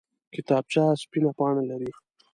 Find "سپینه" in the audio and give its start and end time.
1.01-1.31